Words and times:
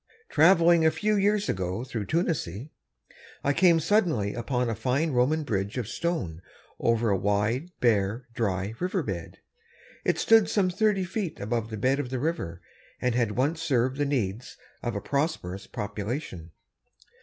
Traveling 0.29 0.83
a 0.83 0.89
few 0.89 1.15
years 1.15 1.47
ago 1.47 1.83
through 1.83 2.05
Tunisie, 2.07 2.71
I 3.43 3.53
came 3.53 3.79
suddenly 3.79 4.33
upon 4.33 4.67
a 4.67 4.73
fine 4.73 5.11
Roman 5.11 5.43
bridge 5.43 5.77
of 5.77 5.87
stone 5.87 6.41
over 6.79 7.11
a 7.11 7.15
wide, 7.15 7.69
bare, 7.81 8.27
dry 8.33 8.73
river 8.79 9.03
bed. 9.03 9.37
It 10.03 10.17
stood 10.17 10.49
some 10.49 10.71
thirty 10.71 11.03
feet 11.03 11.39
above 11.39 11.69
the 11.69 11.77
bed 11.77 11.99
of 11.99 12.09
the 12.09 12.17
river 12.17 12.63
and 12.99 13.13
had 13.13 13.33
once 13.33 13.61
served 13.61 13.97
the 13.97 14.05
needs 14.05 14.57
of 14.81 14.95
a 14.95 15.01
prosperous 15.01 15.67
population. 15.67 16.49